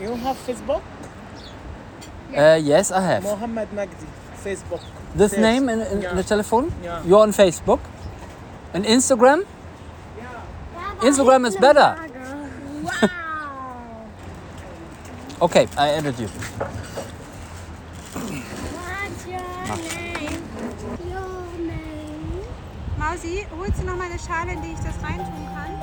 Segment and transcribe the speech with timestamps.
[0.00, 0.82] You have Facebook?
[2.34, 3.22] Uh, yes, I have.
[3.22, 4.06] Mohammed Nagdi,
[4.42, 4.80] Facebook.
[5.14, 5.40] This Search.
[5.40, 6.14] name in, in Yeah.
[6.14, 6.72] the telephone?
[6.82, 7.02] Yeah.
[7.04, 7.80] You're on Facebook?
[8.72, 9.44] And Instagram?
[11.00, 11.96] Instagram is better.
[12.82, 13.10] Wow.
[15.42, 16.28] Okay, I added you.
[16.28, 16.46] What's
[19.26, 19.40] your
[19.76, 20.42] name?
[21.08, 22.44] Your name?
[22.98, 25.80] Mausi, holst du noch mal eine Schale, in die ich das reintun kann?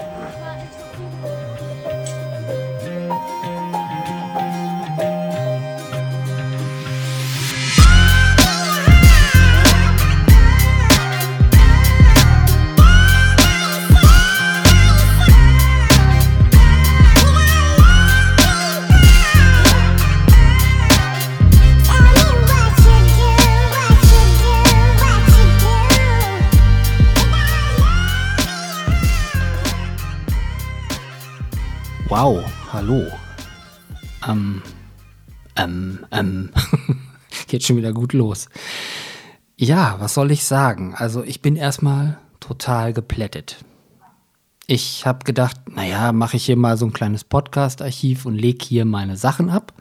[32.19, 33.05] Wow, hallo.
[34.27, 34.63] Ähm,
[35.55, 36.49] ähm, ähm.
[37.47, 38.49] Geht schon wieder gut los.
[39.55, 40.95] Ja, was soll ich sagen?
[40.95, 43.63] Also ich bin erstmal total geplättet.
[44.65, 48.85] Ich habe gedacht, naja, mache ich hier mal so ein kleines Podcast-Archiv und lege hier
[48.85, 49.73] meine Sachen ab,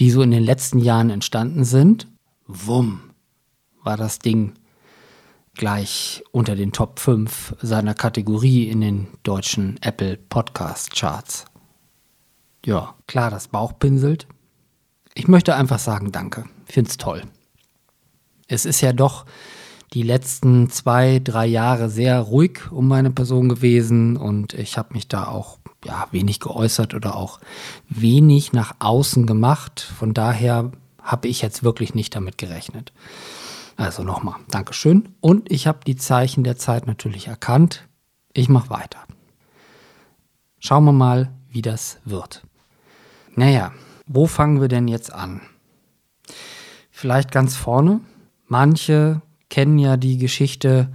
[0.00, 2.06] die so in den letzten Jahren entstanden sind.
[2.46, 3.00] Wumm,
[3.82, 4.52] war das Ding
[5.54, 11.44] gleich unter den Top 5 seiner Kategorie in den deutschen Apple Podcast Charts.
[12.64, 14.26] Ja, klar, das Bauch pinselt.
[15.14, 16.44] Ich möchte einfach sagen, danke.
[16.66, 17.22] Find's toll.
[18.48, 19.26] Es ist ja doch
[19.92, 25.06] die letzten zwei, drei Jahre sehr ruhig um meine Person gewesen und ich habe mich
[25.06, 27.38] da auch ja, wenig geäußert oder auch
[27.88, 29.80] wenig nach außen gemacht.
[29.80, 32.92] Von daher habe ich jetzt wirklich nicht damit gerechnet.
[33.76, 35.08] Also nochmal, Dankeschön.
[35.20, 37.88] Und ich habe die Zeichen der Zeit natürlich erkannt.
[38.32, 39.00] Ich mache weiter.
[40.58, 42.42] Schauen wir mal, wie das wird.
[43.34, 43.72] Naja,
[44.06, 45.40] wo fangen wir denn jetzt an?
[46.90, 48.00] Vielleicht ganz vorne.
[48.46, 50.92] Manche kennen ja die Geschichte,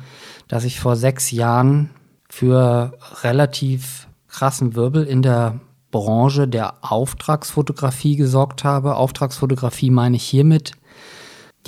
[0.48, 1.90] dass ich vor sechs Jahren
[2.30, 5.60] für relativ krassen Wirbel in der
[5.92, 8.96] Branche der Auftragsfotografie gesorgt habe.
[8.96, 10.74] Auftragsfotografie meine ich hiermit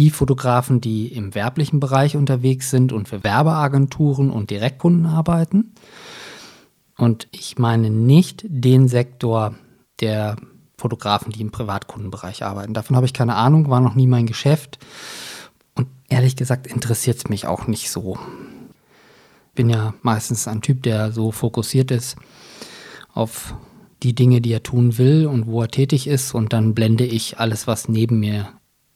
[0.02, 5.76] die Fotografen, die im werblichen Bereich unterwegs sind und für Werbeagenturen und Direktkunden arbeiten.
[6.98, 9.54] Und ich meine nicht den Sektor
[10.00, 10.38] der
[10.76, 12.74] Fotografen, die im Privatkundenbereich arbeiten.
[12.74, 14.80] Davon habe ich keine Ahnung, war noch nie mein Geschäft.
[15.76, 18.18] Und ehrlich gesagt interessiert es mich auch nicht so.
[19.54, 22.16] Bin ja meistens ein Typ, der so fokussiert ist
[23.14, 23.54] auf
[24.02, 26.34] die Dinge, die er tun will und wo er tätig ist.
[26.34, 28.50] Und dann blende ich alles, was neben mir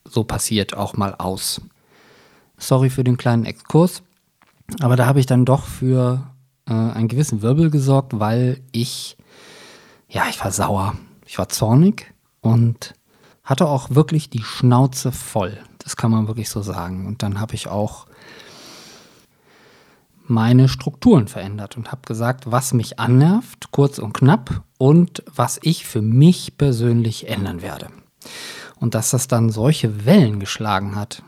[0.07, 1.61] so passiert, auch mal aus.
[2.57, 4.01] Sorry für den kleinen Exkurs,
[4.79, 6.31] aber da habe ich dann doch für
[6.67, 9.17] äh, einen gewissen Wirbel gesorgt, weil ich,
[10.09, 10.95] ja, ich war sauer,
[11.25, 12.93] ich war zornig und
[13.43, 15.57] hatte auch wirklich die Schnauze voll.
[15.79, 17.05] Das kann man wirklich so sagen.
[17.05, 18.07] Und dann habe ich auch
[20.27, 25.85] meine Strukturen verändert und habe gesagt, was mich annervt, kurz und knapp, und was ich
[25.85, 27.89] für mich persönlich ändern werde.
[28.79, 31.23] Und dass das dann solche Wellen geschlagen hat.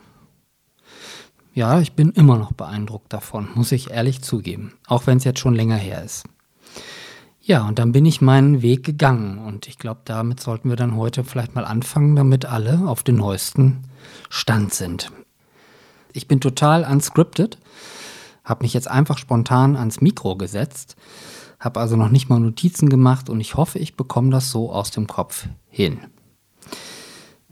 [1.54, 5.40] Ja, ich bin immer noch beeindruckt davon, muss ich ehrlich zugeben, auch wenn es jetzt
[5.40, 6.24] schon länger her ist.
[7.40, 10.96] Ja, und dann bin ich meinen Weg gegangen und ich glaube, damit sollten wir dann
[10.96, 13.84] heute vielleicht mal anfangen, damit alle auf den neuesten
[14.28, 15.10] Stand sind.
[16.12, 17.58] Ich bin total unscripted,
[18.44, 20.96] habe mich jetzt einfach spontan ans Mikro gesetzt,
[21.58, 24.90] habe also noch nicht mal Notizen gemacht und ich hoffe, ich bekomme das so aus
[24.90, 26.00] dem Kopf hin.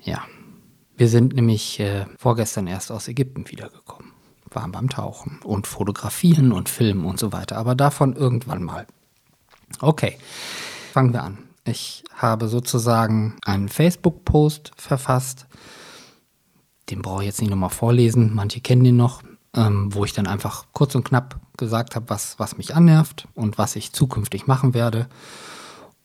[0.06, 0.22] Ja,
[0.96, 4.12] wir sind nämlich äh, vorgestern erst aus Ägypten wiedergekommen,
[4.50, 8.86] waren beim Tauchen und fotografieren und filmen und so weiter, aber davon irgendwann mal.
[9.80, 10.16] Okay,
[10.92, 11.38] fangen wir an.
[11.64, 15.46] Ich habe sozusagen einen Facebook-Post verfasst.
[16.88, 19.22] Den brauche ich jetzt nicht nochmal vorlesen, manche kennen den noch,
[19.56, 23.58] ähm, wo ich dann einfach kurz und knapp gesagt habe, was, was mich annervt und
[23.58, 25.08] was ich zukünftig machen werde.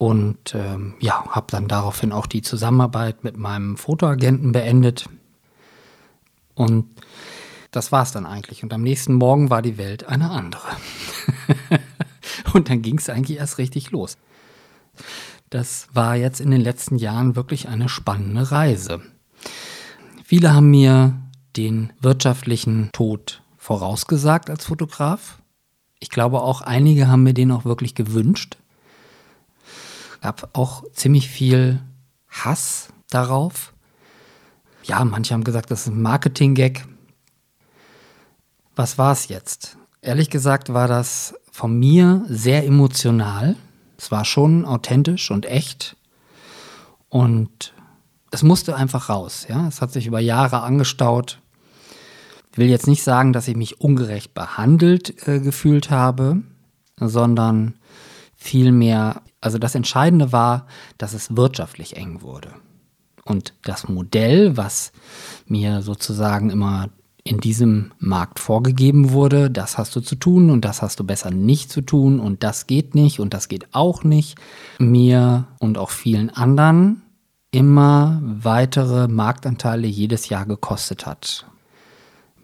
[0.01, 5.07] Und ähm, ja, habe dann daraufhin auch die Zusammenarbeit mit meinem Fotoagenten beendet.
[6.55, 6.87] Und
[7.69, 8.63] das war es dann eigentlich.
[8.63, 10.67] Und am nächsten Morgen war die Welt eine andere.
[12.53, 14.17] Und dann ging es eigentlich erst richtig los.
[15.51, 19.01] Das war jetzt in den letzten Jahren wirklich eine spannende Reise.
[20.23, 21.13] Viele haben mir
[21.55, 25.43] den wirtschaftlichen Tod vorausgesagt als Fotograf.
[25.99, 28.57] Ich glaube auch einige haben mir den auch wirklich gewünscht.
[30.21, 31.81] Gab auch ziemlich viel
[32.29, 33.73] Hass darauf.
[34.83, 36.85] Ja, manche haben gesagt, das ist ein Marketing-Gag.
[38.75, 39.77] Was war es jetzt?
[40.01, 43.55] Ehrlich gesagt war das von mir sehr emotional.
[43.97, 45.97] Es war schon authentisch und echt.
[47.09, 47.73] Und
[48.31, 49.45] es musste einfach raus.
[49.49, 49.67] Ja?
[49.67, 51.39] Es hat sich über Jahre angestaut.
[52.51, 56.41] Ich will jetzt nicht sagen, dass ich mich ungerecht behandelt äh, gefühlt habe,
[56.97, 57.75] sondern
[58.41, 60.65] vielmehr, also das Entscheidende war,
[60.97, 62.49] dass es wirtschaftlich eng wurde.
[63.23, 64.91] Und das Modell, was
[65.45, 66.89] mir sozusagen immer
[67.23, 71.29] in diesem Markt vorgegeben wurde, das hast du zu tun und das hast du besser
[71.29, 74.39] nicht zu tun und das geht nicht und das geht auch nicht,
[74.79, 77.03] mir und auch vielen anderen
[77.51, 81.45] immer weitere Marktanteile jedes Jahr gekostet hat.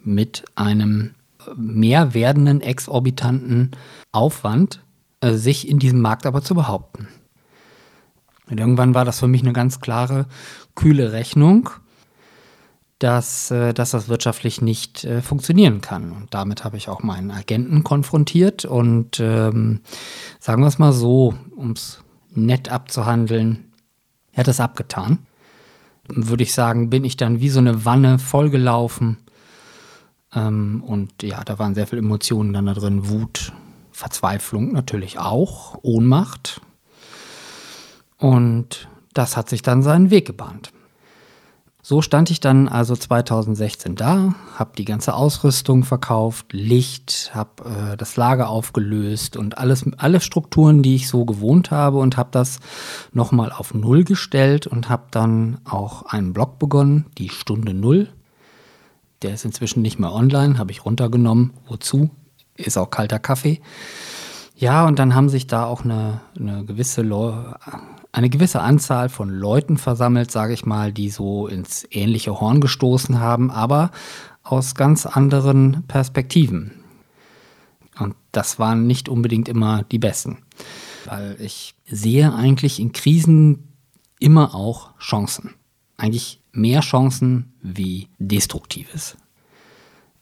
[0.03, 1.15] Mit einem
[1.55, 3.71] mehr werdenden exorbitanten
[4.11, 4.81] Aufwand,
[5.23, 7.07] sich in diesem Markt aber zu behaupten.
[8.49, 10.25] Und irgendwann war das für mich eine ganz klare,
[10.75, 11.69] kühle Rechnung,
[12.99, 16.11] dass, äh, dass das wirtschaftlich nicht äh, funktionieren kann.
[16.11, 19.81] Und damit habe ich auch meinen Agenten konfrontiert und ähm,
[20.39, 21.99] sagen wir es mal so, um es
[22.33, 23.71] nett abzuhandeln,
[24.31, 25.19] er hat es abgetan.
[26.07, 29.17] Würde ich sagen, bin ich dann wie so eine Wanne vollgelaufen.
[30.33, 33.09] Ähm, und ja, da waren sehr viele Emotionen dann da drin.
[33.09, 33.51] Wut,
[33.97, 36.61] Verzweiflung natürlich auch, Ohnmacht.
[38.19, 40.71] Und das hat sich dann seinen Weg gebahnt.
[41.81, 47.97] So stand ich dann also 2016 da, habe die ganze Ausrüstung verkauft, Licht, habe äh,
[47.97, 52.59] das Lager aufgelöst und alles, alle Strukturen, die ich so gewohnt habe und habe das
[53.13, 58.09] nochmal auf Null gestellt und habe dann auch einen Blog begonnen, die Stunde Null.
[59.23, 61.53] Der ist inzwischen nicht mehr online, habe ich runtergenommen.
[61.65, 62.11] Wozu?
[62.57, 63.61] Ist auch kalter Kaffee.
[64.55, 67.03] Ja, und dann haben sich da auch eine, eine gewisse
[68.11, 73.19] eine gewisse Anzahl von Leuten versammelt, sage ich mal, die so ins ähnliche Horn gestoßen
[73.19, 73.91] haben, aber
[74.41, 76.71] aus ganz anderen Perspektiven.
[77.99, 80.39] Und das waren nicht unbedingt immer die besten,
[81.05, 83.73] weil ich sehe eigentlich in Krisen
[84.19, 85.53] immer auch Chancen.
[85.97, 89.17] Eigentlich mehr Chancen wie Destruktives.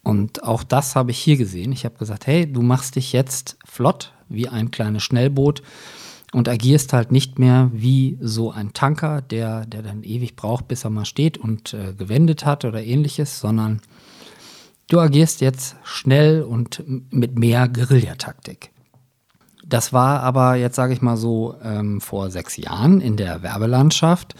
[0.06, 1.72] Und auch das habe ich hier gesehen.
[1.72, 5.64] Ich habe gesagt, hey, du machst dich jetzt flott wie ein kleines Schnellboot
[6.32, 10.84] und agierst halt nicht mehr wie so ein Tanker, der, der dann ewig braucht, bis
[10.84, 13.82] er mal steht und äh, gewendet hat oder ähnliches, sondern
[14.90, 18.75] du agierst jetzt schnell und mit mehr Guerillataktik.
[19.68, 24.36] Das war aber jetzt sage ich mal so ähm, vor sechs Jahren in der Werbelandschaft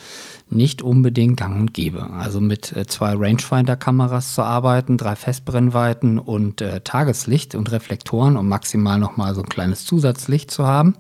[0.50, 2.12] nicht unbedingt gang und gäbe.
[2.12, 8.48] Also mit äh, zwei Rangefinder-Kameras zu arbeiten, drei Festbrennweiten und äh, Tageslicht und Reflektoren, um
[8.48, 10.96] maximal nochmal so ein kleines Zusatzlicht zu haben.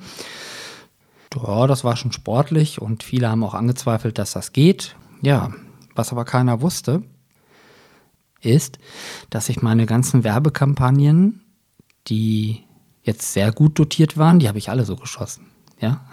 [1.35, 4.95] Ja, das war schon sportlich und viele haben auch angezweifelt, dass das geht.
[5.21, 5.51] Ja,
[5.93, 7.03] was aber keiner wusste,
[8.41, 8.79] ist,
[9.29, 11.41] dass ich meine ganzen Werbekampagnen,
[12.07, 12.64] die
[13.05, 15.47] jetzt sehr gut dotiert waren, die habe ich alle so geschossen.
[15.79, 16.05] Ja,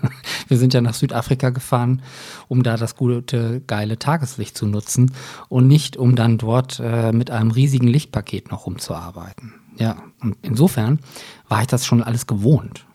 [0.48, 2.02] wir sind ja nach Südafrika gefahren,
[2.48, 5.12] um da das gute, geile Tageslicht zu nutzen
[5.48, 9.54] und nicht, um dann dort äh, mit einem riesigen Lichtpaket noch rumzuarbeiten.
[9.76, 11.00] Ja, und insofern
[11.48, 12.86] war ich das schon alles gewohnt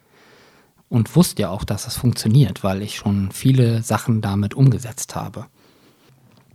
[0.90, 5.46] und wusste ja auch, dass es funktioniert, weil ich schon viele Sachen damit umgesetzt habe.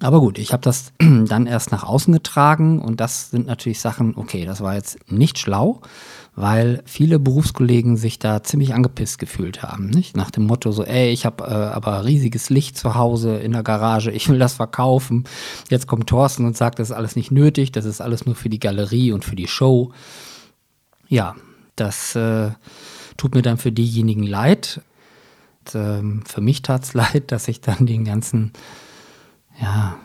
[0.03, 4.17] Aber gut, ich habe das dann erst nach außen getragen und das sind natürlich Sachen,
[4.17, 5.81] okay, das war jetzt nicht schlau,
[6.37, 10.17] weil viele Berufskollegen sich da ziemlich angepisst gefühlt haben, nicht?
[10.17, 13.63] Nach dem Motto so, ey, ich habe äh, aber riesiges Licht zu Hause in der
[13.63, 15.25] Garage, ich will das verkaufen.
[15.69, 18.49] Jetzt kommt Thorsten und sagt, das ist alles nicht nötig, das ist alles nur für
[18.49, 19.93] die Galerie und für die Show.
[21.09, 21.35] Ja,
[21.77, 22.51] das äh,
[23.17, 24.81] tut mir dann für diejenigen leid.
[25.61, 28.53] Und, ähm, für mich tat es leid, dass ich dann den ganzen,
[29.61, 29.97] ja,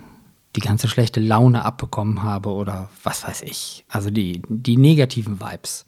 [0.55, 3.86] die ganze schlechte Laune abbekommen habe oder was weiß ich.
[3.89, 5.86] Also die, die negativen Vibes.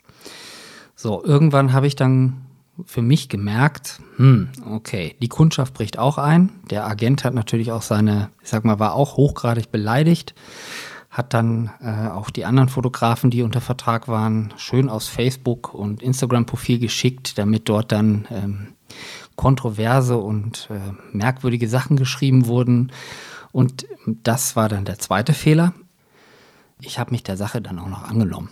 [1.00, 2.42] So, irgendwann habe ich dann
[2.86, 6.52] für mich gemerkt, hm, okay, die Kundschaft bricht auch ein.
[6.70, 10.36] Der Agent hat natürlich auch seine, ich sag mal, war auch hochgradig beleidigt
[11.18, 16.04] hat dann äh, auch die anderen Fotografen, die unter Vertrag waren, schön aus Facebook und
[16.04, 18.68] Instagram-Profil geschickt, damit dort dann ähm,
[19.36, 20.78] kontroverse und äh,
[21.12, 22.92] merkwürdige Sachen geschrieben wurden.
[23.52, 25.74] Und das war dann der zweite Fehler.
[26.82, 28.50] Ich habe mich der Sache dann auch noch angenommen.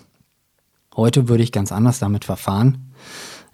[0.96, 2.92] Heute würde ich ganz anders damit verfahren.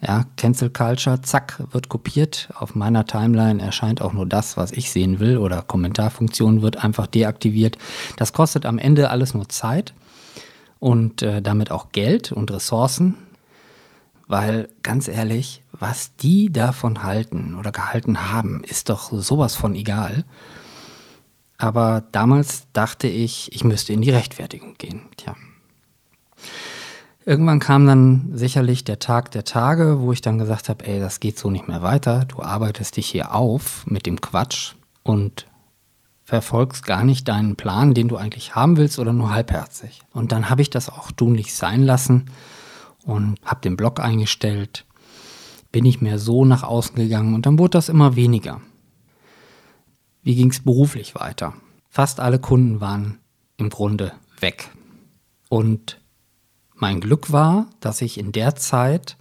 [0.02, 2.50] Ja, Cancel Culture, zack, wird kopiert.
[2.56, 7.06] Auf meiner Timeline erscheint auch nur das, was ich sehen will oder Kommentarfunktion wird einfach
[7.06, 7.78] deaktiviert.
[8.18, 9.94] Das kostet am Ende alles nur Zeit
[10.80, 13.16] und äh, damit auch Geld und Ressourcen,
[14.28, 20.26] weil ganz ehrlich, was die davon halten oder gehalten haben, ist doch sowas von egal.
[21.60, 25.02] Aber damals dachte ich, ich müsste in die Rechtfertigung gehen.
[25.18, 25.36] Tja.
[27.26, 31.20] Irgendwann kam dann sicherlich der Tag der Tage, wo ich dann gesagt habe, ey, das
[31.20, 32.26] geht so nicht mehr weiter.
[32.26, 34.74] Du arbeitest dich hier auf mit dem Quatsch.
[35.04, 35.48] und
[36.32, 40.02] verfolgst gar nicht deinen Plan, den du eigentlich haben willst oder nur halbherzig.
[40.14, 42.32] Und dann habe ich das auch tunlich sein lassen
[43.04, 44.86] und habe den Blog eingestellt,
[45.74, 48.62] bin nicht mehr so nach außen gegangen und dann wurde das immer weniger.
[50.24, 51.54] Wie ging es beruflich weiter?
[51.90, 53.20] Fast alle Kunden waren
[53.58, 54.70] im Grunde weg.
[55.50, 56.00] Und
[56.82, 59.16] mein Glück war, dass ich in der Zeit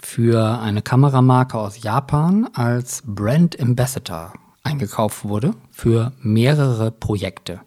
[0.00, 4.32] für eine Kameramarke aus Japan als Brand Ambassador
[4.62, 7.60] eingekauft wurde für mehrere Projekte.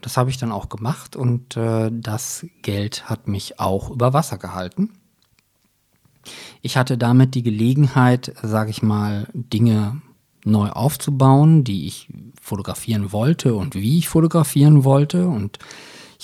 [0.00, 4.38] Das habe ich dann auch gemacht und äh, das Geld hat mich auch über Wasser
[4.38, 4.90] gehalten.
[6.62, 10.00] Ich hatte damit die Gelegenheit, sage ich mal, Dinge
[10.44, 12.08] neu aufzubauen, die ich
[12.40, 15.26] fotografieren wollte und wie ich fotografieren wollte.
[15.26, 15.58] Und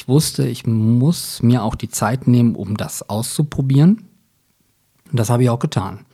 [0.01, 4.09] ich wusste, ich muss mir auch die Zeit nehmen, um das auszuprobieren.
[5.11, 6.07] Und das habe ich auch getan.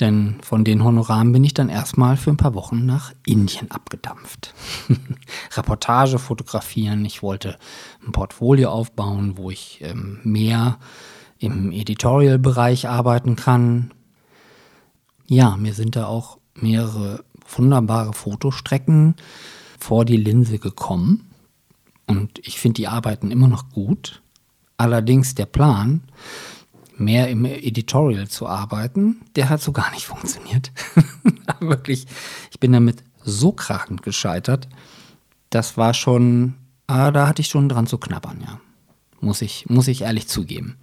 [0.00, 4.54] Denn von den Honoraren bin ich dann erstmal für ein paar Wochen nach Indien abgedampft.
[5.54, 7.04] Reportage fotografieren.
[7.04, 7.58] Ich wollte
[8.06, 10.78] ein Portfolio aufbauen, wo ich ähm, mehr
[11.38, 13.92] im Editorial-Bereich arbeiten kann.
[15.26, 17.22] Ja, mir sind da auch mehrere
[17.54, 19.14] wunderbare Fotostrecken
[19.78, 21.33] vor die Linse gekommen.
[22.06, 24.22] Und ich finde, die arbeiten immer noch gut.
[24.76, 26.02] Allerdings der Plan,
[26.96, 30.72] mehr im Editorial zu arbeiten, der hat so gar nicht funktioniert.
[31.60, 32.06] Wirklich,
[32.50, 34.68] ich bin damit so krachend gescheitert.
[35.50, 36.54] Das war schon,
[36.86, 38.60] ah, da hatte ich schon dran zu knabbern, ja.
[39.20, 40.76] Muss ich, muss ich ehrlich zugeben.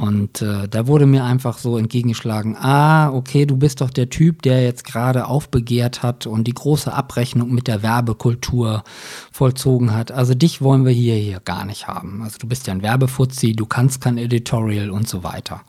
[0.00, 4.40] Und äh, da wurde mir einfach so entgegengeschlagen, ah, okay, du bist doch der Typ,
[4.40, 8.82] der jetzt gerade aufbegehrt hat und die große Abrechnung mit der Werbekultur
[9.30, 10.10] vollzogen hat.
[10.10, 12.22] Also dich wollen wir hier, hier gar nicht haben.
[12.22, 15.60] Also du bist ja ein Werbefuzzi, du kannst kein Editorial und so weiter.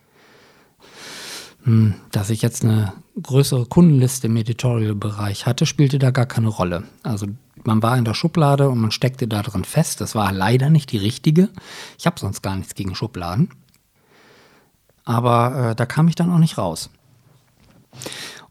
[1.64, 6.84] Hm, dass ich jetzt eine größere Kundenliste im Editorial-Bereich hatte, spielte da gar keine Rolle.
[7.02, 7.26] Also
[7.64, 10.00] man war in der Schublade und man steckte da drin fest.
[10.00, 11.50] Das war leider nicht die richtige.
[11.98, 13.50] Ich habe sonst gar nichts gegen Schubladen.
[15.04, 16.90] Aber äh, da kam ich dann auch nicht raus.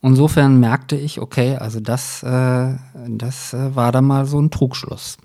[0.02, 2.76] Insofern merkte ich, okay, also das, äh,
[3.08, 5.18] das äh, war dann mal so ein Trugschluss.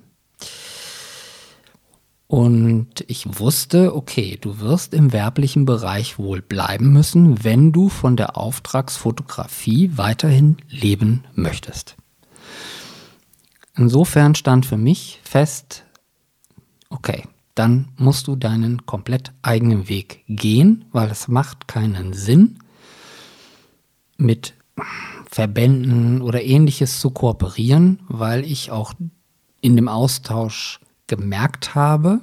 [2.29, 8.17] Und ich wusste, okay, du wirst im werblichen Bereich wohl bleiben müssen, wenn du von
[8.17, 11.97] der Auftragsfotografie weiterhin leben möchtest.
[13.77, 15.85] Insofern stand für mich fest,
[16.91, 17.25] okay,
[17.57, 22.59] dann musst du deinen komplett eigenen Weg gehen, weil es macht keinen Sinn,
[24.19, 24.55] mit
[25.31, 28.95] Verbänden oder ähnliches zu kooperieren, weil ich auch
[29.61, 32.21] in dem Austausch gemerkt habe,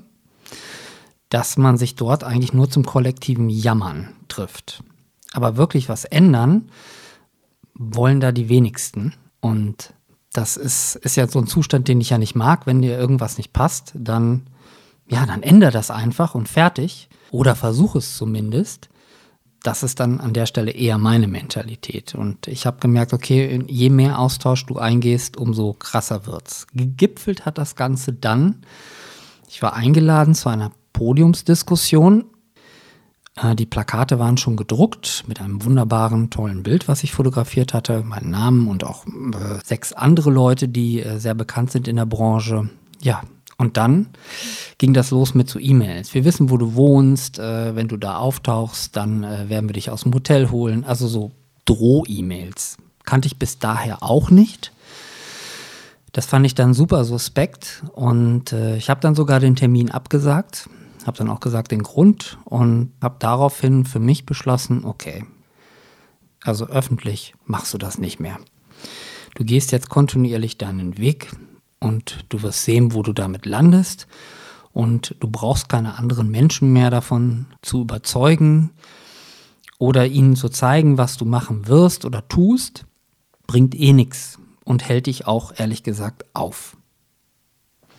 [1.29, 4.83] dass man sich dort eigentlich nur zum kollektiven Jammern trifft.
[5.33, 6.69] Aber wirklich was ändern
[7.73, 9.15] wollen da die wenigsten.
[9.39, 9.93] Und
[10.31, 12.67] das ist, ist ja so ein Zustand, den ich ja nicht mag.
[12.67, 14.43] Wenn dir irgendwas nicht passt, dann
[15.07, 17.09] ja, dann ändere das einfach und fertig.
[17.31, 18.89] Oder versuche es zumindest.
[19.63, 22.15] Das ist dann an der Stelle eher meine Mentalität.
[22.15, 26.67] Und ich habe gemerkt, okay, je mehr Austausch du eingehst, umso krasser wird's.
[26.73, 28.61] Gegipfelt hat das Ganze dann.
[29.49, 32.25] Ich war eingeladen zu einer Podiumsdiskussion.
[33.35, 38.03] Äh, Die Plakate waren schon gedruckt mit einem wunderbaren, tollen Bild, was ich fotografiert hatte,
[38.03, 42.05] meinen Namen und auch äh, sechs andere Leute, die äh, sehr bekannt sind in der
[42.05, 42.69] Branche.
[43.01, 43.21] Ja,
[43.63, 44.09] und dann
[44.77, 46.13] ging das los mit so E-Mails.
[46.13, 47.39] Wir wissen, wo du wohnst.
[47.39, 50.83] Äh, wenn du da auftauchst, dann äh, werden wir dich aus dem Hotel holen.
[50.83, 51.31] Also so
[51.63, 52.75] Droh-E-Mails.
[53.05, 54.73] Kannte ich bis daher auch nicht.
[56.11, 60.69] Das fand ich dann super suspekt und äh, ich habe dann sogar den Termin abgesagt,
[61.05, 65.23] habe dann auch gesagt den Grund und habe daraufhin für mich beschlossen, okay,
[66.43, 68.37] also öffentlich machst du das nicht mehr.
[69.35, 71.31] Du gehst jetzt kontinuierlich deinen Weg
[71.83, 74.07] und du wirst sehen, wo du damit landest.
[74.71, 78.71] Und du brauchst keine anderen Menschen mehr davon zu überzeugen
[79.77, 82.85] oder ihnen zu zeigen, was du machen wirst oder tust,
[83.45, 86.75] bringt eh nichts und hält dich auch ehrlich gesagt auf.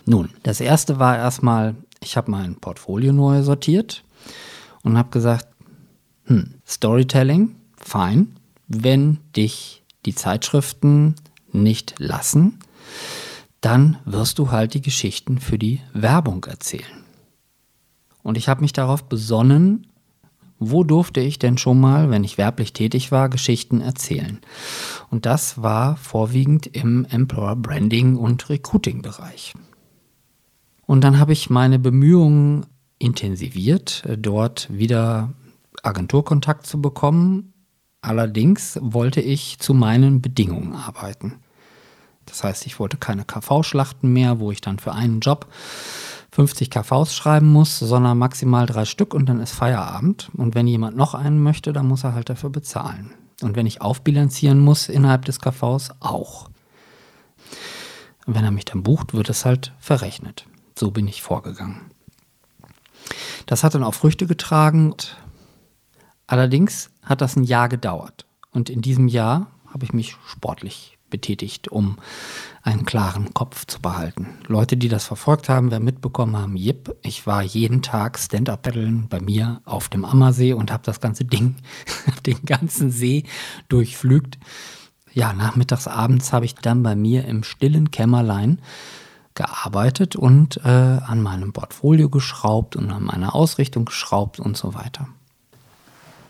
[0.05, 4.03] Nun, das erste war erstmal, ich habe mein Portfolio neu sortiert
[4.83, 5.47] und habe gesagt,
[6.25, 8.37] hm, Storytelling, fein,
[8.67, 11.15] wenn dich die Zeitschriften
[11.53, 12.59] nicht lassen,
[13.65, 17.05] dann wirst du halt die Geschichten für die Werbung erzählen.
[18.23, 19.87] Und ich habe mich darauf besonnen,
[20.59, 24.39] wo durfte ich denn schon mal, wenn ich werblich tätig war, Geschichten erzählen?
[25.11, 29.55] Und das war vorwiegend im Employer Branding und Recruiting Bereich.
[30.87, 32.67] Und dann habe ich meine Bemühungen
[32.99, 35.33] intensiviert, dort wieder
[35.83, 37.55] Agenturkontakt zu bekommen,
[38.05, 41.37] Allerdings wollte ich zu meinen Bedingungen arbeiten.
[42.27, 45.47] Das heißt, ich wollte keine KV-Schlachten mehr, wo ich dann für einen Job
[46.33, 50.31] 50 KVs schreiben muss, sondern maximal drei Stück und dann ist Feierabend.
[50.35, 53.13] Und wenn jemand noch einen möchte, dann muss er halt dafür bezahlen.
[53.43, 56.49] Und wenn ich aufbilanzieren muss innerhalb des KVs, auch.
[58.27, 60.47] Und wenn er mich dann bucht, wird es halt verrechnet.
[60.77, 61.83] So bin ich vorgegangen.
[63.47, 64.95] Das hat dann auch Früchte getragen.
[66.27, 68.27] Allerdings hat das ein Jahr gedauert.
[68.51, 71.97] Und in diesem Jahr habe ich mich sportlich betätigt, um
[72.65, 74.27] einen klaren Kopf zu behalten.
[74.49, 79.21] Leute, die das verfolgt haben, werden mitbekommen haben, jip, ich war jeden Tag Stand-Up-Paddeln bei
[79.21, 81.55] mir auf dem Ammersee und habe das ganze Ding,
[82.27, 83.23] den ganzen See
[83.69, 84.39] durchflügt.
[85.13, 88.59] Ja, nachmittags, abends habe ich dann bei mir im stillen Kämmerlein
[89.35, 95.07] gearbeitet und äh, an meinem Portfolio geschraubt und an meiner Ausrichtung geschraubt und so weiter.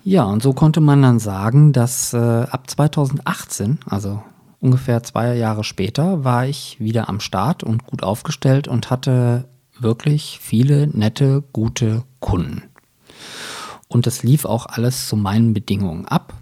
[0.03, 4.23] Ja, und so konnte man dann sagen, dass äh, ab 2018, also
[4.65, 9.45] ungefähr zwei Jahre später, war ich wieder am Start und gut aufgestellt und hatte
[9.79, 12.63] wirklich viele nette, gute Kunden.
[13.89, 16.33] Und es lief auch alles zu meinen Bedingungen ab,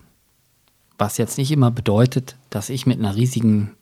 [0.99, 3.73] was jetzt nicht immer bedeutet, dass ich mit einer riesigen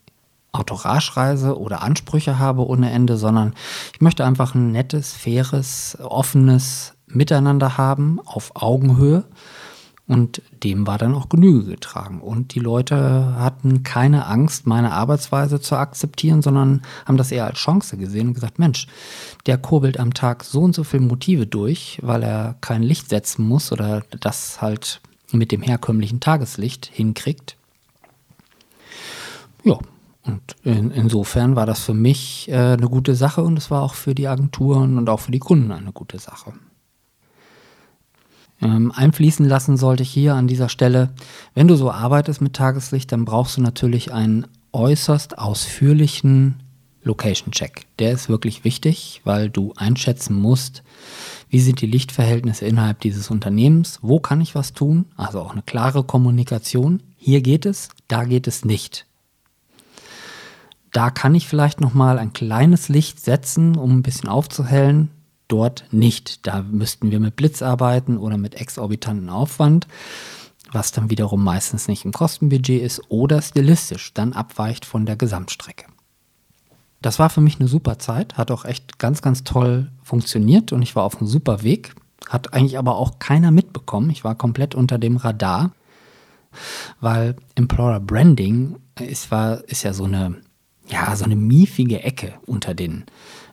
[0.52, 3.52] Autoragereise oder Ansprüche habe ohne Ende, sondern
[3.92, 9.24] ich möchte einfach ein nettes, faires, offenes Miteinander haben auf Augenhöhe.
[10.10, 12.20] Und dem war dann auch Genüge getragen.
[12.20, 17.58] Und die Leute hatten keine Angst, meine Arbeitsweise zu akzeptieren, sondern haben das eher als
[17.58, 18.88] Chance gesehen und gesagt, Mensch,
[19.46, 23.46] der kurbelt am Tag so und so viele Motive durch, weil er kein Licht setzen
[23.46, 25.00] muss oder das halt
[25.30, 27.54] mit dem herkömmlichen Tageslicht hinkriegt.
[29.62, 29.78] Ja,
[30.24, 33.94] und in, insofern war das für mich äh, eine gute Sache und es war auch
[33.94, 36.52] für die Agenturen und auch für die Kunden eine gute Sache.
[38.62, 41.10] Ähm, einfließen lassen sollte ich hier an dieser Stelle,
[41.54, 46.62] wenn du so arbeitest mit Tageslicht, dann brauchst du natürlich einen äußerst ausführlichen
[47.02, 47.86] Location-Check.
[47.98, 50.82] Der ist wirklich wichtig, weil du einschätzen musst,
[51.48, 55.62] wie sind die Lichtverhältnisse innerhalb dieses Unternehmens, wo kann ich was tun, also auch eine
[55.62, 57.02] klare Kommunikation.
[57.16, 59.06] Hier geht es, da geht es nicht.
[60.92, 65.10] Da kann ich vielleicht noch mal ein kleines Licht setzen, um ein bisschen aufzuhellen.
[65.50, 66.46] Dort nicht.
[66.46, 69.88] Da müssten wir mit Blitz arbeiten oder mit exorbitanten Aufwand,
[70.70, 75.86] was dann wiederum meistens nicht im Kostenbudget ist oder stilistisch dann abweicht von der Gesamtstrecke.
[77.02, 80.82] Das war für mich eine super Zeit, hat auch echt ganz, ganz toll funktioniert und
[80.82, 81.94] ich war auf einem super Weg.
[82.28, 84.10] Hat eigentlich aber auch keiner mitbekommen.
[84.10, 85.72] Ich war komplett unter dem Radar,
[87.00, 90.36] weil Employer Branding ist, war, ist ja so eine,
[90.86, 93.06] ja, so eine miefige Ecke unter den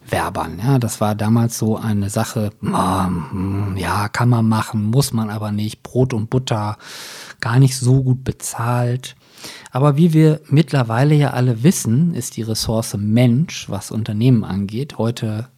[0.10, 0.60] Werbern.
[0.64, 5.52] Ja, das war damals so eine Sache, ähm, ja, kann man machen, muss man aber
[5.52, 5.84] nicht.
[5.84, 6.78] Brot und Butter,
[7.40, 9.16] gar nicht so gut bezahlt.
[9.72, 15.50] Aber wie wir mittlerweile ja alle wissen, ist die Ressource Mensch, was Unternehmen angeht, heute,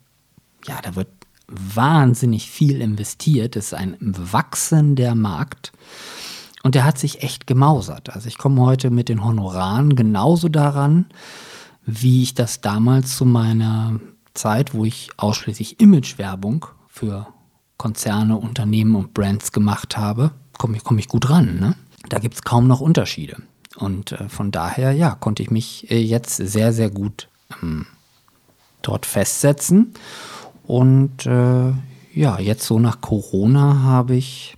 [0.65, 1.07] ja, da wird
[1.47, 3.55] wahnsinnig viel investiert.
[3.55, 5.71] Es ist ein wachsender Markt.
[6.63, 8.09] Und der hat sich echt gemausert.
[8.13, 11.05] Also ich komme heute mit den Honoraren genauso daran,
[11.85, 13.99] wie ich das damals zu meiner
[14.39, 17.27] Zeit, wo ich ausschließlich Imagewerbung für
[17.77, 21.59] Konzerne, Unternehmen und Brands gemacht habe, komme ich, komm ich gut ran.
[21.59, 21.75] Ne?
[22.07, 23.37] Da gibt es kaum noch Unterschiede.
[23.75, 27.27] Und äh, von daher, ja, konnte ich mich äh, jetzt sehr, sehr gut
[27.61, 27.85] ähm,
[28.81, 29.93] dort festsetzen.
[30.65, 31.73] Und äh,
[32.13, 34.55] ja, jetzt so nach Corona habe ich,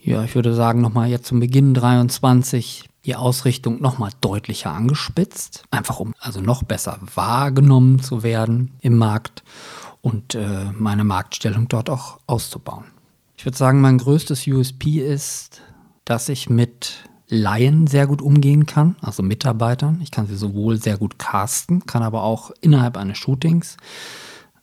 [0.00, 6.00] ja, ich würde sagen, nochmal jetzt zum Beginn 23 die Ausrichtung nochmal deutlicher angespitzt, einfach
[6.00, 9.42] um also noch besser wahrgenommen zu werden im Markt
[10.00, 12.84] und äh, meine Marktstellung dort auch auszubauen.
[13.36, 15.60] Ich würde sagen, mein größtes USP ist,
[16.04, 20.00] dass ich mit Laien sehr gut umgehen kann, also Mitarbeitern.
[20.02, 23.76] Ich kann sie sowohl sehr gut casten, kann aber auch innerhalb eines Shootings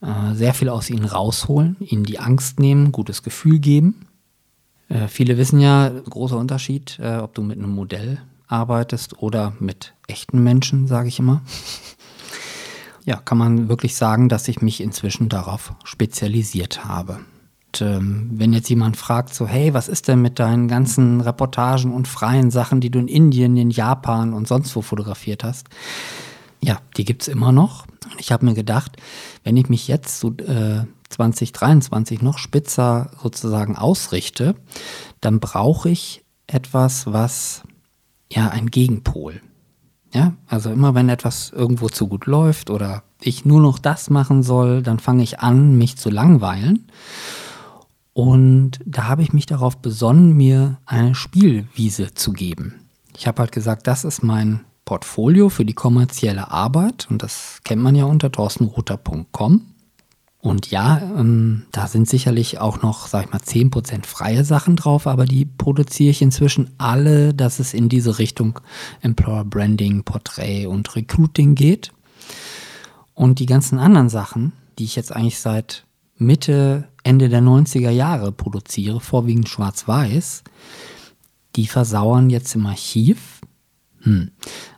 [0.02, 4.08] äh, sehr viel aus ihnen rausholen, ihnen die Angst nehmen, gutes Gefühl geben.
[4.90, 8.20] Äh, viele wissen ja, großer Unterschied, äh, ob du mit einem Modell
[8.52, 11.42] arbeitest oder mit echten Menschen, sage ich immer.
[13.04, 17.20] Ja, kann man wirklich sagen, dass ich mich inzwischen darauf spezialisiert habe.
[17.66, 21.94] Und, ähm, wenn jetzt jemand fragt, so, hey, was ist denn mit deinen ganzen Reportagen
[21.94, 25.68] und freien Sachen, die du in Indien, in Japan und sonst wo fotografiert hast?
[26.62, 27.88] Ja, die gibt es immer noch.
[28.12, 28.98] Und ich habe mir gedacht,
[29.44, 34.56] wenn ich mich jetzt so äh, 2023 noch spitzer sozusagen ausrichte,
[35.22, 37.64] dann brauche ich etwas, was
[38.34, 39.42] ja ein Gegenpol.
[40.14, 44.44] Ja, also immer wenn etwas irgendwo zu gut läuft oder ich nur noch das machen
[44.44, 46.88] soll, dann fange ich an, mich zu langweilen.
[48.14, 52.82] Und da habe ich mich darauf besonnen, mir eine Spielwiese zu geben.
[53.16, 57.82] Ich habe halt gesagt, das ist mein Portfolio für die kommerzielle Arbeit und das kennt
[57.82, 59.62] man ja unter torstenrother.com.
[60.42, 65.06] Und ja, ähm, da sind sicherlich auch noch, sag ich mal, 10% freie Sachen drauf,
[65.06, 68.60] aber die produziere ich inzwischen alle, dass es in diese Richtung
[69.02, 71.92] Employer Branding, Portrait und Recruiting geht.
[73.14, 75.86] Und die ganzen anderen Sachen, die ich jetzt eigentlich seit
[76.18, 80.44] Mitte, Ende der 90er Jahre produziere, vorwiegend schwarz-weiß,
[81.56, 83.42] die versauern jetzt im Archiv.
[84.00, 84.32] Hm.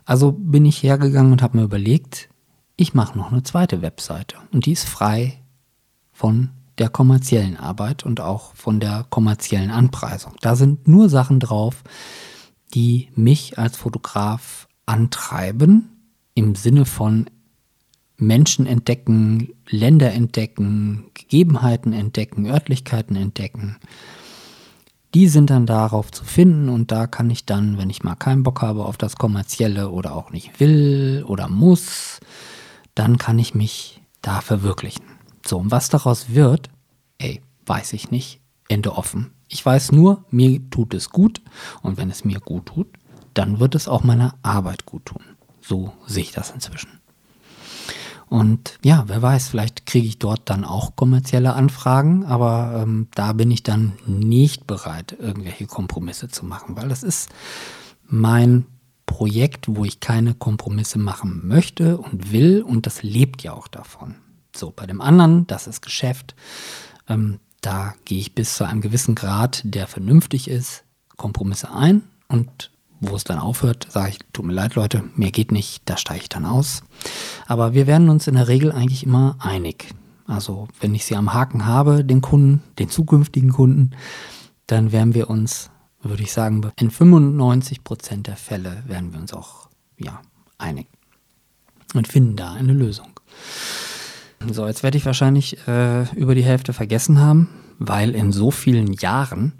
[0.04, 2.28] Also bin ich hergegangen und habe mir überlegt,
[2.76, 5.38] ich mache noch eine zweite Webseite und die ist frei
[6.14, 10.34] von der kommerziellen Arbeit und auch von der kommerziellen Anpreisung.
[10.40, 11.82] Da sind nur Sachen drauf,
[12.72, 15.90] die mich als Fotograf antreiben,
[16.34, 17.26] im Sinne von
[18.16, 23.76] Menschen entdecken, Länder entdecken, Gegebenheiten entdecken, Örtlichkeiten entdecken.
[25.14, 28.42] Die sind dann darauf zu finden und da kann ich dann, wenn ich mal keinen
[28.42, 32.20] Bock habe auf das Kommerzielle oder auch nicht will oder muss,
[32.96, 35.13] dann kann ich mich da verwirklichen.
[35.46, 36.70] So, und was daraus wird,
[37.18, 38.40] ey, weiß ich nicht.
[38.68, 39.32] Ende offen.
[39.48, 41.42] Ich weiß nur, mir tut es gut
[41.82, 42.88] und wenn es mir gut tut,
[43.34, 45.22] dann wird es auch meiner Arbeit gut tun.
[45.60, 47.00] So sehe ich das inzwischen.
[48.26, 53.32] Und ja, wer weiß, vielleicht kriege ich dort dann auch kommerzielle Anfragen, aber ähm, da
[53.34, 57.28] bin ich dann nicht bereit, irgendwelche Kompromisse zu machen, weil das ist
[58.06, 58.66] mein
[59.06, 64.16] Projekt, wo ich keine Kompromisse machen möchte und will und das lebt ja auch davon.
[64.56, 66.34] So, bei dem anderen, das ist Geschäft,
[67.08, 70.84] ähm, da gehe ich bis zu einem gewissen Grad, der vernünftig ist,
[71.16, 75.52] Kompromisse ein und wo es dann aufhört, sage ich, tut mir leid, Leute, mir geht
[75.52, 76.82] nicht, da steige ich dann aus.
[77.46, 79.94] Aber wir werden uns in der Regel eigentlich immer einig.
[80.26, 83.90] Also wenn ich sie am Haken habe, den Kunden, den zukünftigen Kunden,
[84.66, 85.70] dann werden wir uns,
[86.02, 90.20] würde ich sagen, in 95 Prozent der Fälle werden wir uns auch ja,
[90.56, 90.86] einig
[91.94, 93.08] und finden da eine Lösung.
[94.50, 98.92] So, jetzt werde ich wahrscheinlich äh, über die Hälfte vergessen haben, weil in so vielen
[98.92, 99.52] Jahren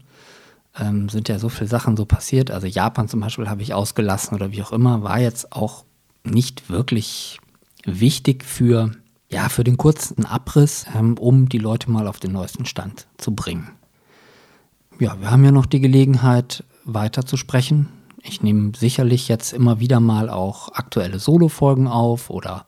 [0.79, 2.51] ähm, sind ja so viele Sachen so passiert.
[2.51, 5.85] Also Japan zum Beispiel habe ich ausgelassen oder wie auch immer, war jetzt auch
[6.25, 7.39] nicht wirklich
[7.85, 8.93] wichtig für,
[9.31, 13.35] ja, für den kurzen Abriss, ähm, um die Leute mal auf den neuesten Stand zu
[13.35, 13.71] bringen.
[14.99, 17.89] Ja, wir haben ja noch die Gelegenheit, weiter zu sprechen.
[18.23, 22.67] Ich nehme sicherlich jetzt immer wieder mal auch aktuelle Solo-Folgen auf oder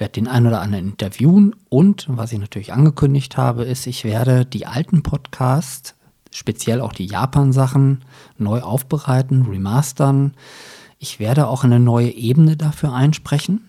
[0.00, 4.44] werde den einen oder anderen interviewen und was ich natürlich angekündigt habe, ist, ich werde
[4.44, 5.94] die alten Podcasts
[6.32, 8.04] speziell auch die Japan-Sachen
[8.38, 10.34] neu aufbereiten, remastern.
[10.98, 13.68] Ich werde auch eine neue Ebene dafür einsprechen.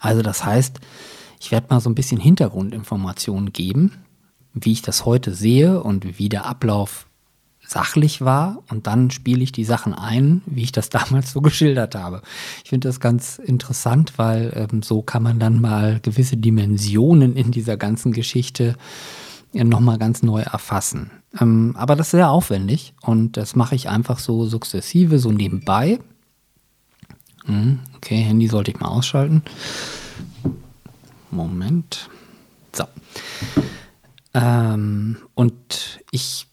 [0.00, 0.80] Also das heißt,
[1.40, 3.92] ich werde mal so ein bisschen Hintergrundinformationen geben,
[4.54, 7.06] wie ich das heute sehe und wie der Ablauf
[7.72, 11.94] sachlich war und dann spiele ich die Sachen ein, wie ich das damals so geschildert
[11.94, 12.22] habe.
[12.62, 17.50] Ich finde das ganz interessant, weil ähm, so kann man dann mal gewisse Dimensionen in
[17.50, 18.76] dieser ganzen Geschichte
[19.54, 21.10] äh, nochmal ganz neu erfassen.
[21.40, 25.98] Ähm, aber das ist sehr aufwendig und das mache ich einfach so sukzessive, so nebenbei.
[27.46, 29.42] Hm, okay, Handy sollte ich mal ausschalten.
[31.30, 32.08] Moment.
[32.72, 32.84] So.
[34.34, 36.46] Ähm, und ich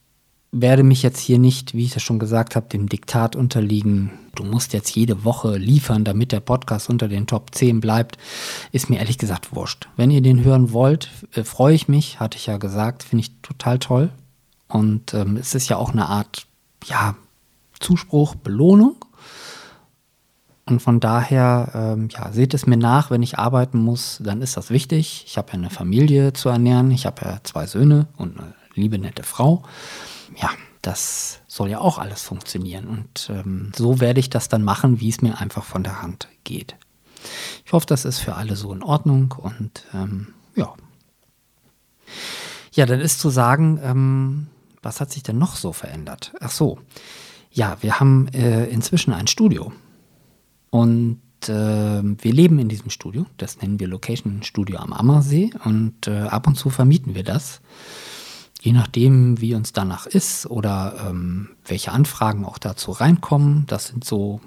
[0.51, 4.11] werde mich jetzt hier nicht, wie ich das schon gesagt habe, dem Diktat unterliegen.
[4.35, 8.17] Du musst jetzt jede Woche liefern, damit der Podcast unter den Top 10 bleibt.
[8.71, 9.89] Ist mir ehrlich gesagt wurscht.
[9.95, 13.31] Wenn ihr den hören wollt, äh, freue ich mich, hatte ich ja gesagt, finde ich
[13.41, 14.09] total toll.
[14.67, 16.47] Und ähm, es ist ja auch eine Art,
[16.85, 17.15] ja,
[17.79, 18.95] Zuspruch, Belohnung.
[20.65, 24.55] Und von daher, ähm, ja, seht es mir nach, wenn ich arbeiten muss, dann ist
[24.57, 25.25] das wichtig.
[25.27, 28.99] Ich habe ja eine Familie zu ernähren, ich habe ja zwei Söhne und eine liebe,
[28.99, 29.63] nette Frau.
[30.37, 30.49] Ja,
[30.81, 32.87] das soll ja auch alles funktionieren.
[32.87, 36.27] Und ähm, so werde ich das dann machen, wie es mir einfach von der Hand
[36.43, 36.75] geht.
[37.65, 40.73] Ich hoffe, das ist für alle so in Ordnung und ähm, ja.
[42.71, 44.47] Ja, dann ist zu sagen, ähm,
[44.81, 46.33] was hat sich denn noch so verändert?
[46.39, 46.79] Ach so,
[47.51, 49.73] ja, wir haben äh, inzwischen ein Studio.
[50.69, 53.25] Und äh, wir leben in diesem Studio.
[53.37, 55.49] Das nennen wir Location Studio am Ammersee.
[55.65, 57.61] Und äh, ab und zu vermieten wir das.
[58.61, 63.65] Je nachdem, wie uns danach ist oder ähm, welche Anfragen auch dazu reinkommen.
[63.67, 64.41] Das sind so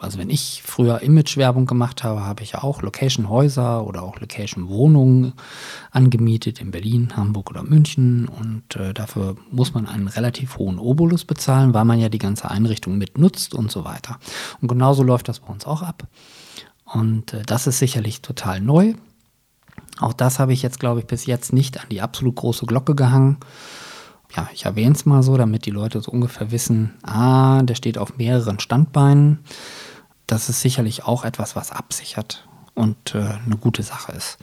[0.00, 5.34] also wenn ich früher Imagewerbung gemacht habe, habe ich auch Location-Häuser oder auch Location-Wohnungen
[5.90, 8.26] angemietet in Berlin, Hamburg oder München.
[8.26, 12.50] Und äh, dafür muss man einen relativ hohen Obolus bezahlen, weil man ja die ganze
[12.50, 14.18] Einrichtung mitnutzt und so weiter.
[14.62, 16.08] Und genauso läuft das bei uns auch ab.
[16.86, 18.94] Und äh, das ist sicherlich total neu.
[20.00, 22.94] Auch das habe ich jetzt, glaube ich, bis jetzt nicht an die absolut große Glocke
[22.94, 23.38] gehangen.
[24.34, 27.98] Ja, ich erwähne es mal so, damit die Leute so ungefähr wissen, ah, der steht
[27.98, 29.40] auf mehreren Standbeinen.
[30.26, 34.38] Das ist sicherlich auch etwas, was absichert und äh, eine gute Sache ist.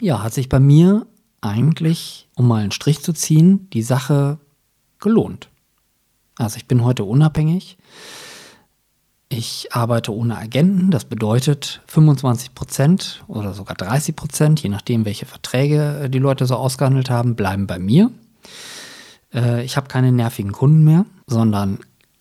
[0.00, 1.06] Ja, hat sich bei mir
[1.40, 4.38] eigentlich, um mal einen Strich zu ziehen, die Sache
[5.00, 5.48] gelohnt.
[6.36, 7.78] Also ich bin heute unabhängig.
[9.28, 10.90] Ich arbeite ohne Agenten.
[10.90, 16.46] Das bedeutet 25 Prozent oder sogar 30 Prozent, je nachdem, welche Verträge äh, die Leute
[16.46, 18.10] so ausgehandelt haben, bleiben bei mir.
[19.34, 21.80] Äh, Ich habe keine nervigen Kunden mehr, sondern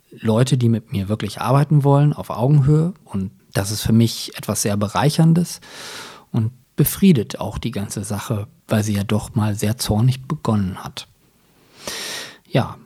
[0.10, 2.94] Leute, die mit mir wirklich arbeiten wollen, auf Augenhöhe.
[3.04, 5.62] Und das ist für mich etwas sehr Bereicherndes
[6.32, 11.08] und befriedet auch die ganze Sache, weil sie ja doch mal sehr zornig begonnen hat.
[12.48, 12.78] Ja,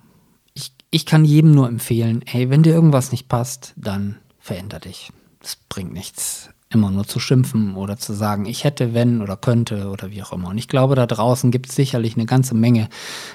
[0.92, 5.12] ich, kann jedem nur empfehlen, hey, wenn dir irgendwas nicht passt, dann veränder dich.
[5.42, 9.90] Es bringt nichts, immer nur zu schimpfen oder zu sagen, ich hätte, wenn oder könnte
[9.90, 10.50] oder wie auch immer.
[10.50, 12.90] Und ich glaube, da draußen gibt es sicherlich eine ganze Menge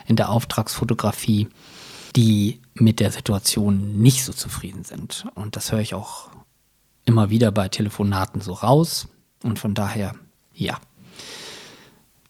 [0.06, 1.48] in der Auftragsfotografie,
[2.16, 5.26] die mit der Situation nicht so zufrieden sind.
[5.34, 6.30] Und das höre ich auch
[7.04, 9.08] immer wieder bei Telefonaten so raus.
[9.42, 10.14] Und von daher,
[10.52, 10.78] ja,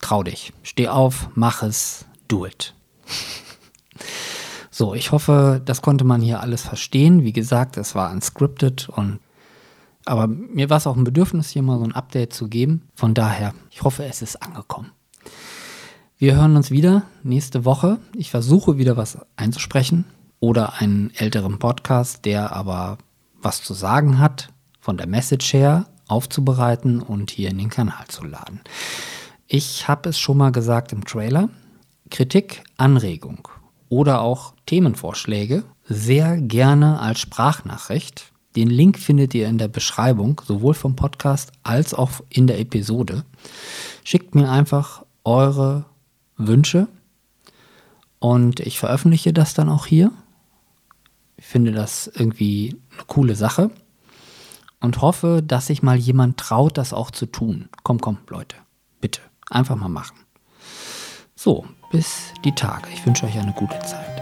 [0.01, 2.75] trau dich, steh auf, mach es, do it.
[4.77, 7.23] So, ich hoffe, das konnte man hier alles verstehen.
[7.23, 9.21] Wie gesagt, es war unscripted und
[10.05, 12.83] aber mir war es auch ein Bedürfnis, hier mal so ein Update zu geben.
[12.97, 14.91] Von daher, ich hoffe, es ist angekommen.
[16.19, 18.01] Wir hören uns wieder nächste Woche.
[18.17, 20.07] Ich versuche wieder was einzusprechen
[20.41, 22.99] oder einen älteren Podcast, der aber
[23.41, 24.49] was zu sagen hat,
[24.81, 28.61] von der Message her aufzubereiten und hier in den Kanal zu laden.
[29.47, 31.49] Ich habe es schon mal gesagt im Trailer.
[32.11, 33.47] Kritik, Anregung
[33.89, 38.33] oder auch Themenvorschläge sehr gerne als Sprachnachricht.
[38.57, 43.25] Den Link findet ihr in der Beschreibung, sowohl vom Podcast als auch in der Episode.
[44.05, 45.85] Schickt mir einfach eure
[46.37, 46.89] Wünsche
[48.19, 50.13] und ich veröffentliche das dann auch hier.
[51.37, 53.71] Ich finde das irgendwie eine coole Sache
[54.81, 57.69] und hoffe, dass sich mal jemand traut, das auch zu tun.
[57.83, 58.57] Komm, komm, Leute,
[59.01, 59.21] bitte,
[59.51, 60.17] einfach mal machen.
[61.45, 62.89] So, bis die Tage.
[62.91, 64.14] Ich wünsche euch eine gute Zeit.